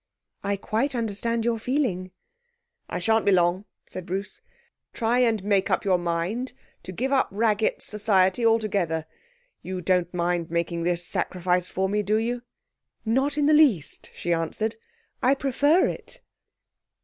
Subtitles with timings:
[0.43, 2.09] 'I quite understand your feeling.'
[2.89, 4.41] 'I shan't be long,' said Bruce.
[4.93, 9.05] 'Try and make up your mind to give up Raggett's society altogether.
[9.61, 12.41] You don't mind making this sacrifice for me, do you?'
[13.05, 14.75] 'Not in the least,' she answered.
[15.21, 16.21] 'I prefer it.'